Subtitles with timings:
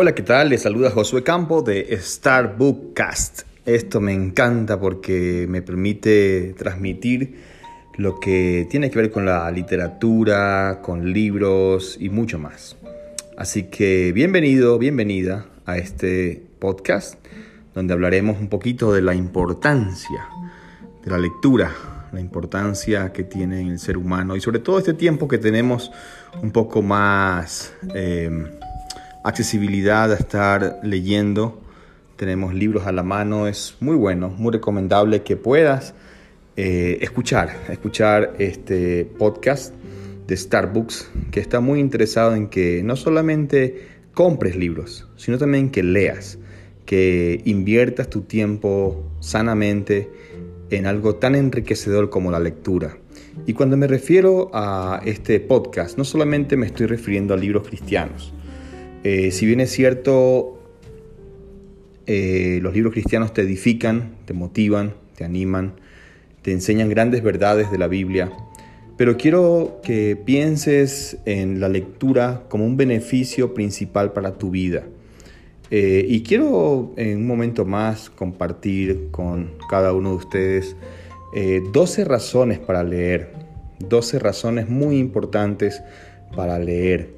[0.00, 0.50] Hola, ¿qué tal?
[0.50, 3.42] Les saluda Josué Campo de Starbookcast.
[3.66, 7.34] Esto me encanta porque me permite transmitir
[7.96, 12.76] lo que tiene que ver con la literatura, con libros y mucho más.
[13.36, 17.16] Así que bienvenido, bienvenida a este podcast
[17.74, 20.28] donde hablaremos un poquito de la importancia
[21.02, 21.72] de la lectura,
[22.12, 25.90] la importancia que tiene en el ser humano y sobre todo este tiempo que tenemos
[26.40, 27.72] un poco más...
[27.96, 28.30] Eh,
[29.24, 31.60] accesibilidad a estar leyendo.
[32.16, 35.94] Tenemos libros a la mano, es muy bueno, muy recomendable que puedas
[36.56, 39.74] eh, escuchar, escuchar este podcast
[40.26, 45.82] de Starbucks, que está muy interesado en que no solamente compres libros, sino también que
[45.82, 46.38] leas,
[46.84, 50.10] que inviertas tu tiempo sanamente
[50.70, 52.98] en algo tan enriquecedor como la lectura.
[53.46, 58.34] Y cuando me refiero a este podcast, no solamente me estoy refiriendo a libros cristianos,
[59.04, 60.58] eh, si bien es cierto,
[62.06, 65.74] eh, los libros cristianos te edifican, te motivan, te animan,
[66.42, 68.32] te enseñan grandes verdades de la Biblia,
[68.96, 74.84] pero quiero que pienses en la lectura como un beneficio principal para tu vida.
[75.70, 80.76] Eh, y quiero en un momento más compartir con cada uno de ustedes
[81.72, 83.32] 12 razones para leer,
[83.80, 85.82] 12 razones muy importantes
[86.34, 87.17] para leer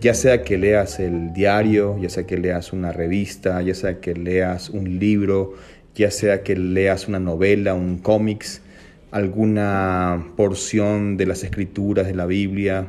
[0.00, 4.14] ya sea que leas el diario, ya sea que leas una revista, ya sea que
[4.14, 5.54] leas un libro,
[5.94, 8.62] ya sea que leas una novela, un cómics,
[9.10, 12.86] alguna porción de las escrituras de la Biblia,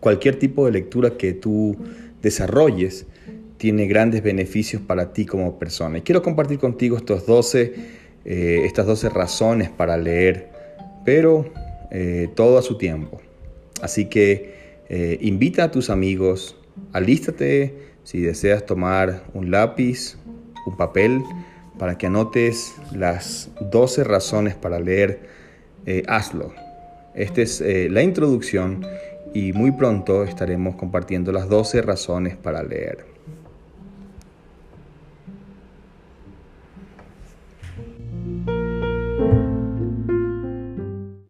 [0.00, 1.76] cualquier tipo de lectura que tú
[2.22, 3.06] desarrolles
[3.58, 5.98] tiene grandes beneficios para ti como persona.
[5.98, 7.74] Y quiero compartir contigo estos 12,
[8.24, 10.48] eh, estas 12 razones para leer,
[11.04, 11.52] pero
[11.90, 13.20] eh, todo a su tiempo.
[13.82, 14.59] Así que
[14.92, 16.56] eh, invita a tus amigos,
[16.92, 20.16] alístate si deseas tomar un lápiz,
[20.66, 21.22] un papel,
[21.78, 25.20] para que anotes las 12 razones para leer,
[25.86, 26.52] eh, hazlo.
[27.14, 28.84] Esta es eh, la introducción
[29.32, 33.06] y muy pronto estaremos compartiendo las 12 razones para leer.